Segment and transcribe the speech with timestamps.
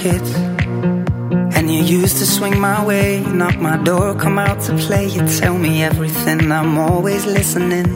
[0.00, 0.32] Kids.
[1.56, 5.06] And you used to swing my way, knock my door, come out to play.
[5.06, 7.88] You tell me everything, I'm always listening.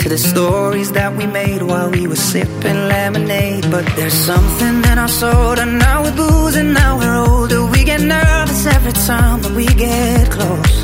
[0.00, 3.64] To the stories that we made while we were sipping lemonade.
[3.74, 7.60] But there's something in our soul, and now we're boozing, now we're older.
[7.74, 10.76] We get nervous every time that we get close.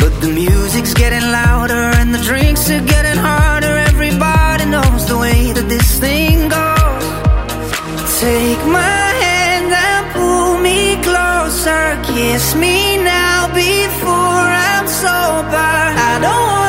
[0.00, 3.74] But the music's getting louder and the drinks are getting harder.
[3.90, 6.27] Everybody knows the way that this thing.
[8.18, 11.96] Take my hand and pull me closer.
[12.02, 15.54] Kiss me now before I'm sober.
[16.10, 16.67] I don't wanna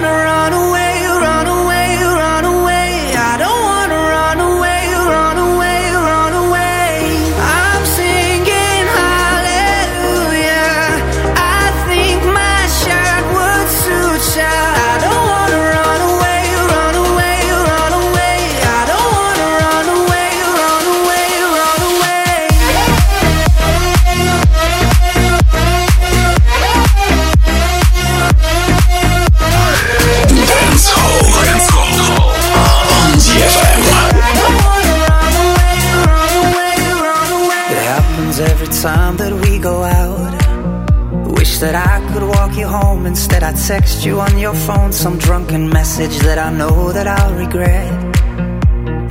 [43.70, 47.92] text you on your phone some drunken message that I know that I'll regret.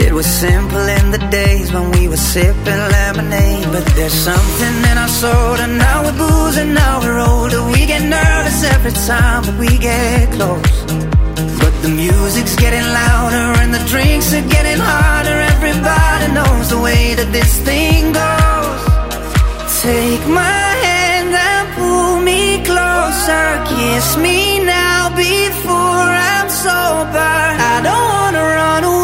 [0.03, 3.67] It was simple in the days when we were sipping lemonade.
[3.71, 7.61] But there's something in our soul, and now we're boozing, now we're older.
[7.71, 10.77] We get nervous every time that we get close.
[11.62, 15.37] But the music's getting louder and the drinks are getting harder.
[15.55, 18.81] Everybody knows the way that this thing goes.
[19.83, 20.68] Take my
[22.65, 23.49] closer.
[23.71, 27.37] Kiss me now before I'm sober.
[27.75, 28.98] I don't wanna run away,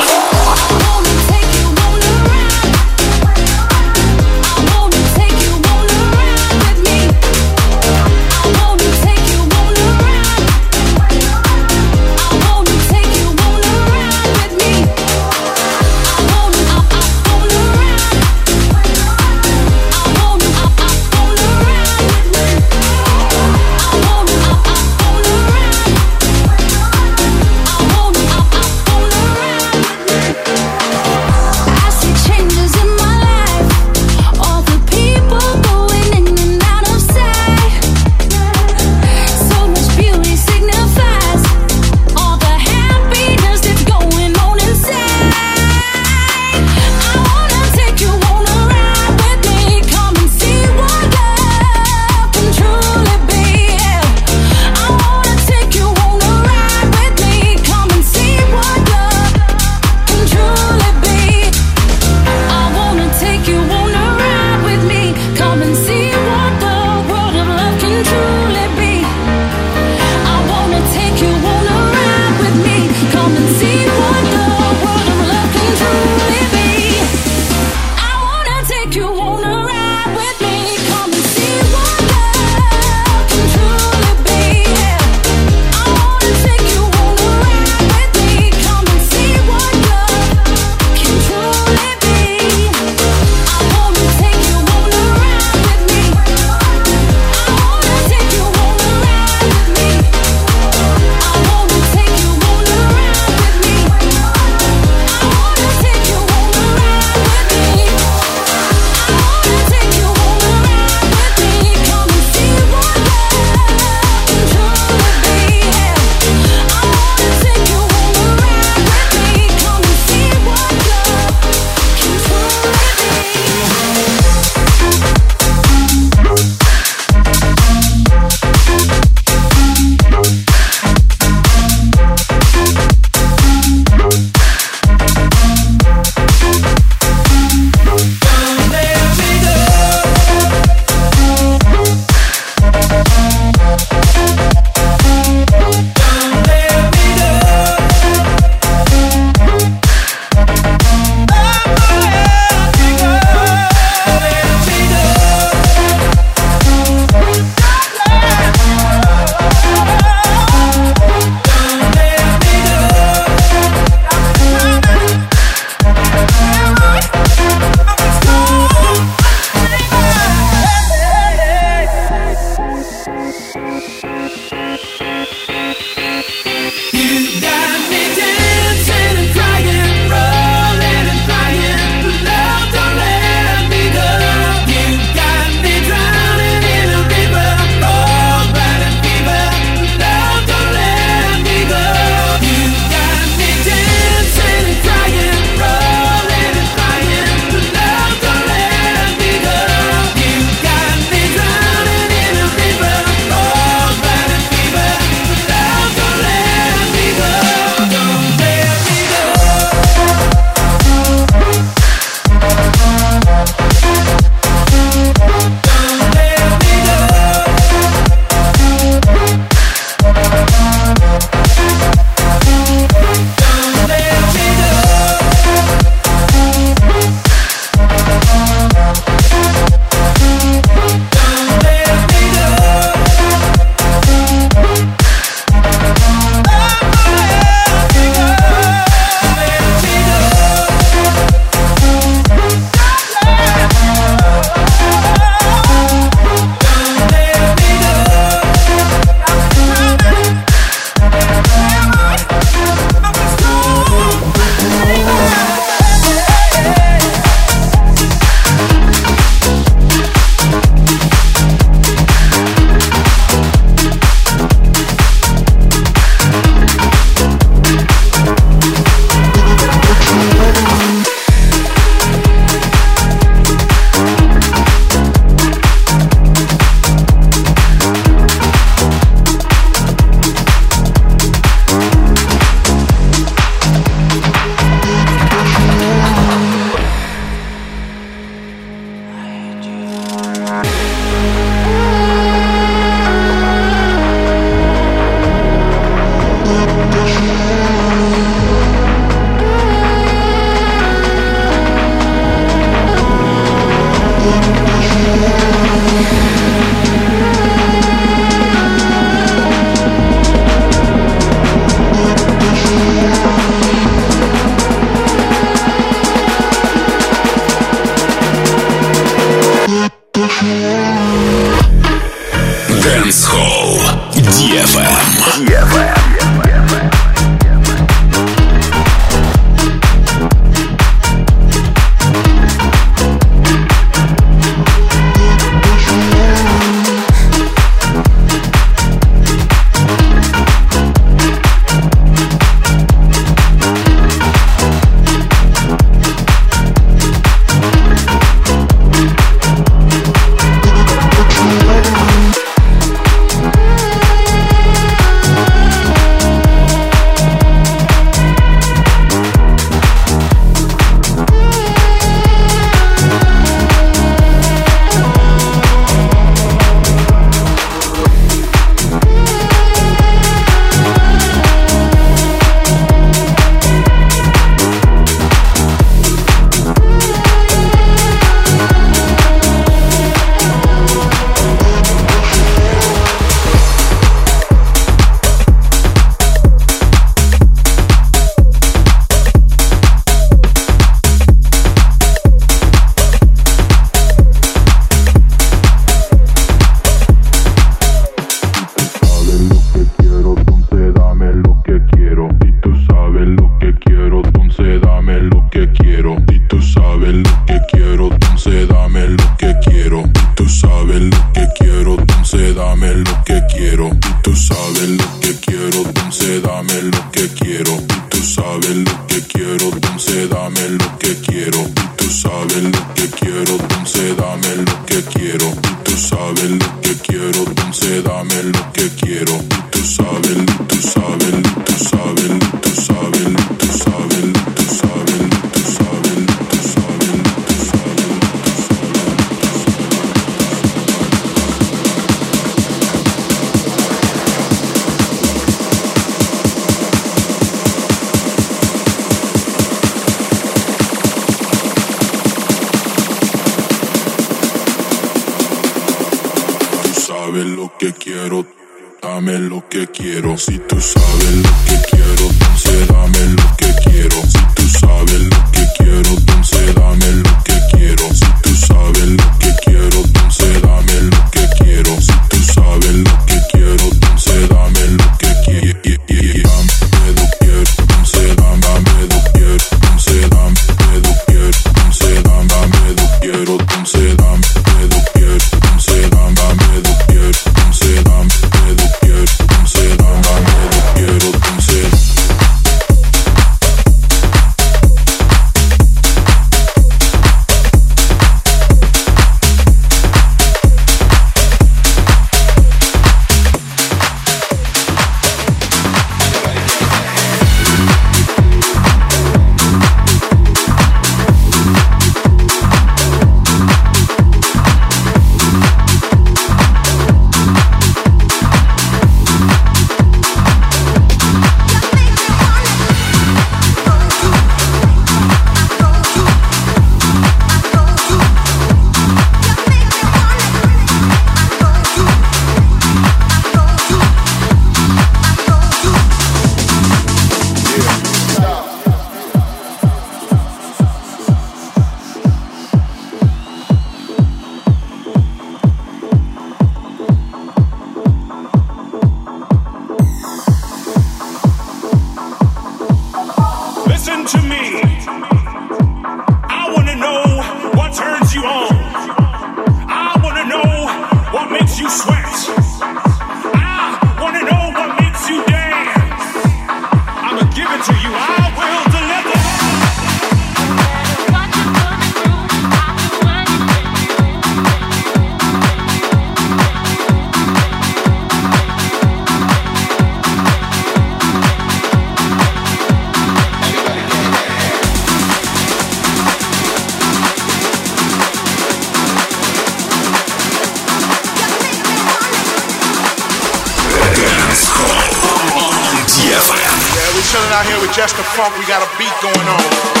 [597.30, 598.58] chilling out here with just the Funk.
[598.58, 600.00] We got a beat going on.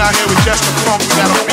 [0.00, 1.02] out here with Justin Funk.
[1.02, 1.49] We got a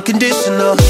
[0.00, 0.89] unconditional.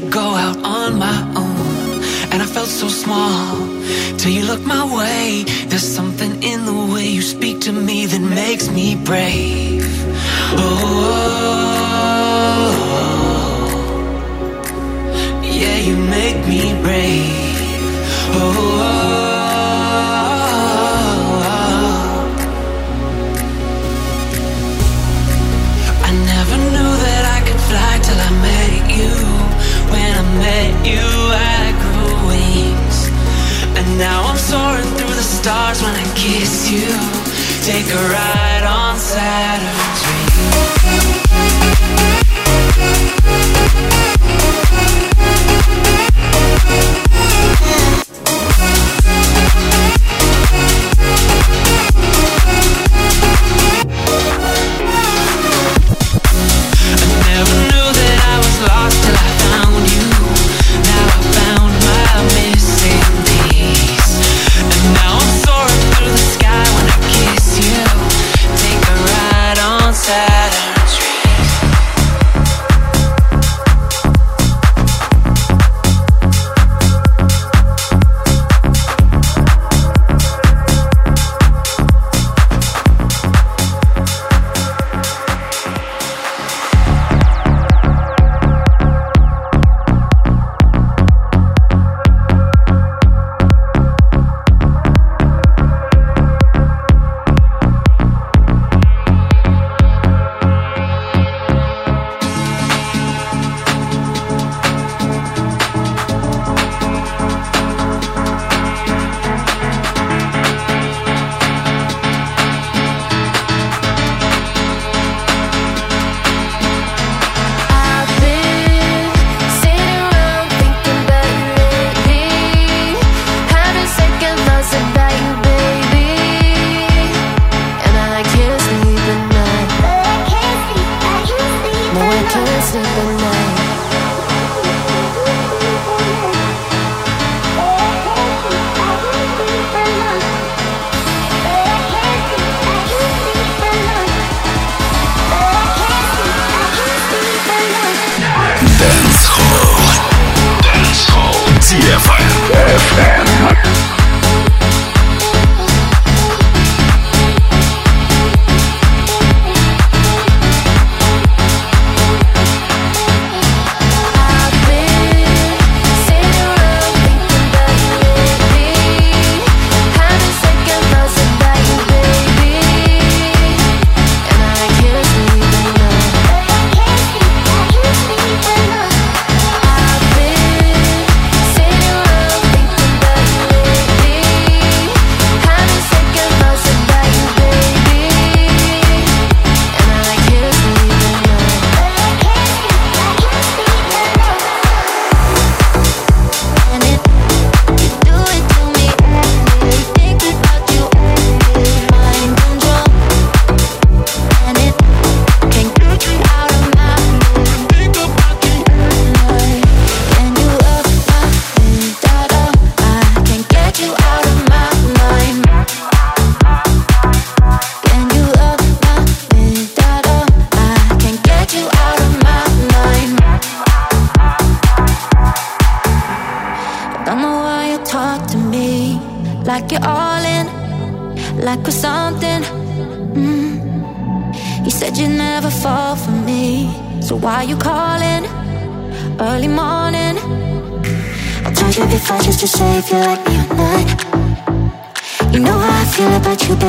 [0.00, 3.56] to go out on my own, and I felt so small
[4.18, 5.44] till you looked my way.
[5.68, 9.86] There's something in the way you speak to me that makes me brave.
[10.58, 10.82] Oh,
[12.36, 12.76] oh,
[14.68, 17.60] oh yeah, you make me brave.
[18.34, 18.54] oh.
[18.58, 19.25] oh, oh.
[35.46, 36.88] stars when I kiss you.
[37.62, 41.15] Take a ride on Saturn.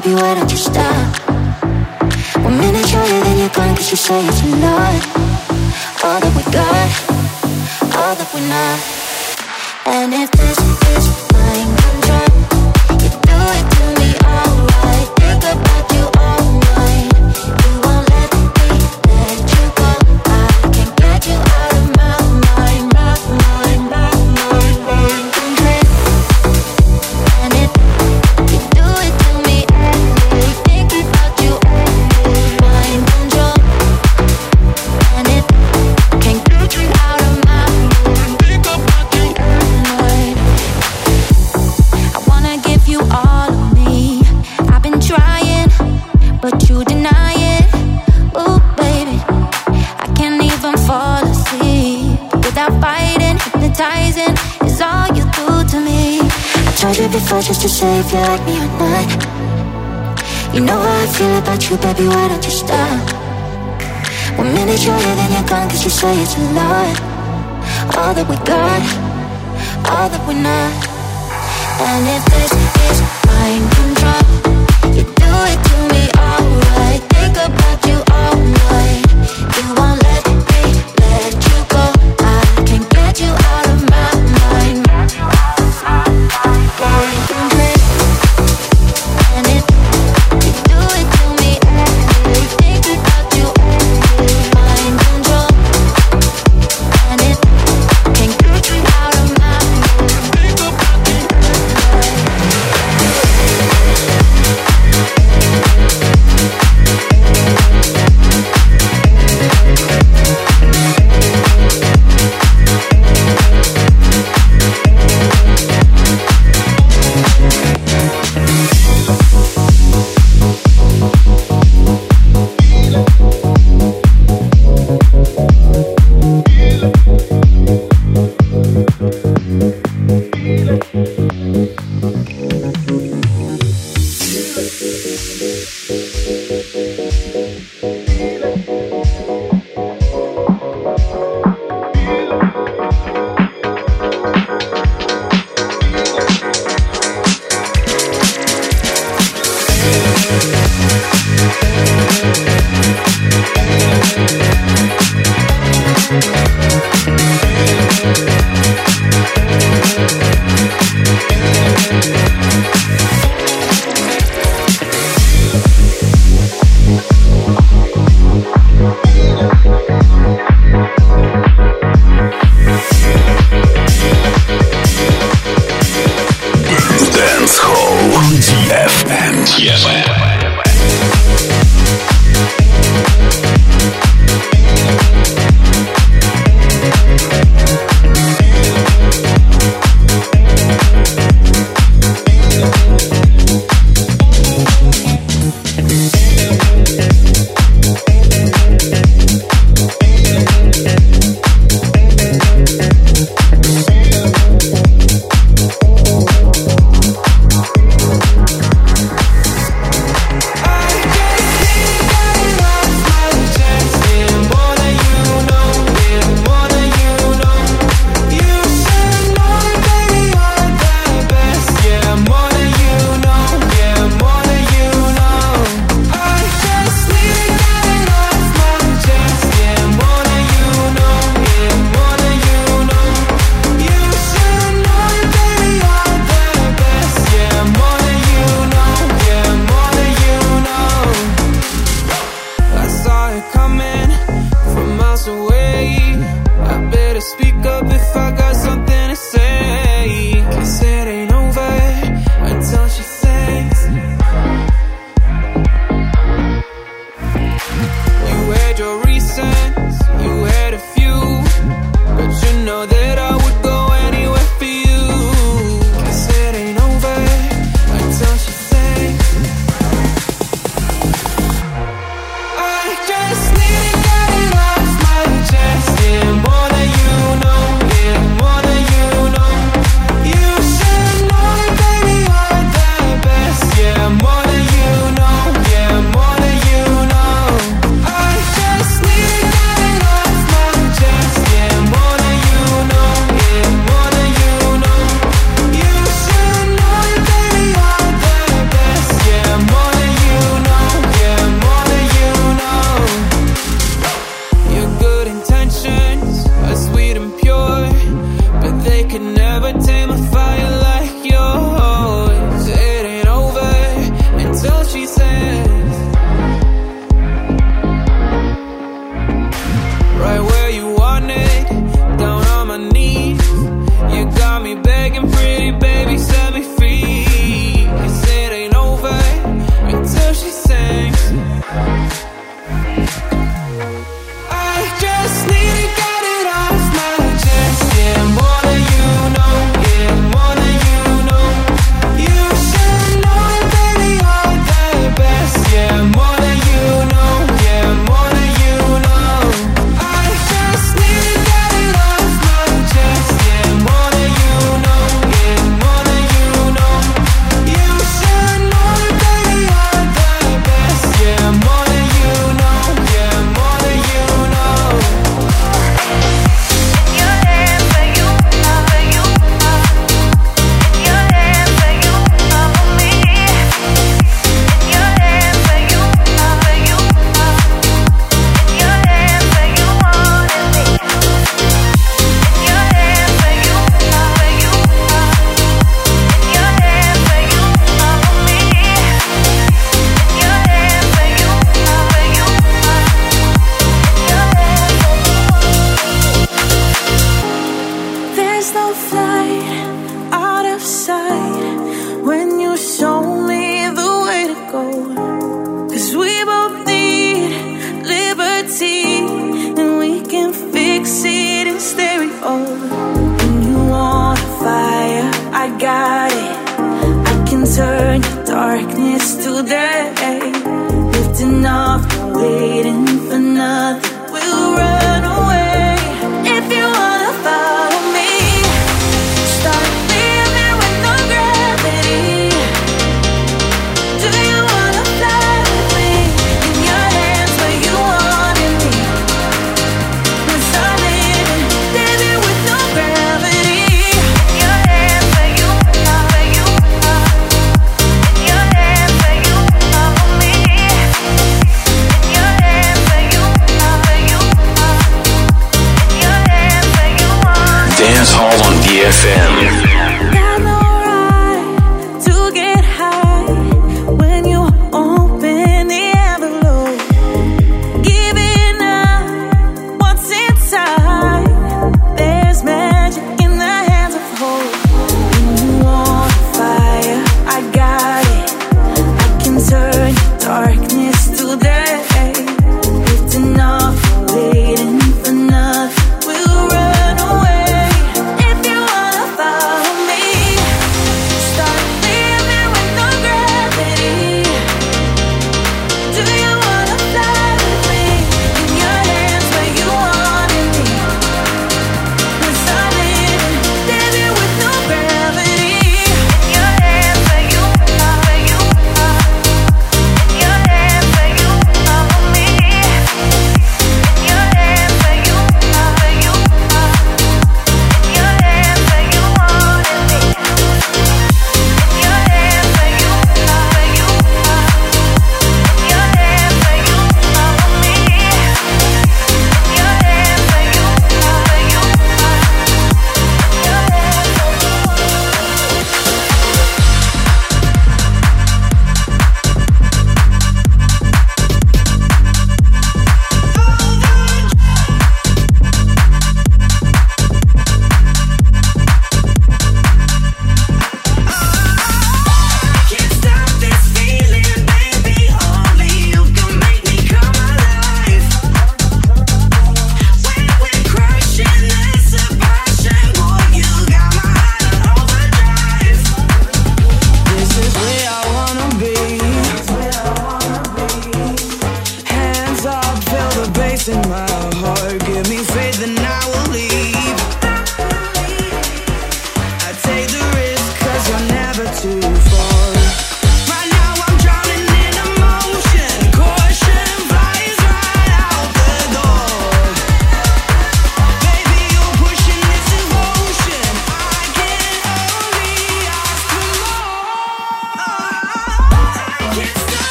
[0.00, 1.30] baby, why don't you stop?
[2.42, 5.24] One minute shorter than you're gone, cause you say it's not
[6.02, 6.90] all that we got,
[7.94, 8.80] all that we're not.
[9.86, 10.58] And if this
[10.96, 11.83] is mine.
[57.64, 60.54] To say if you like me or not?
[60.54, 63.08] You know how I feel about you, baby, why don't you stop?
[64.36, 67.00] One minute you're here, then you're gone, cause you say it's a lot
[67.96, 68.84] All that we got,
[69.88, 70.76] all that we're not
[71.80, 72.52] And if this
[73.00, 73.23] is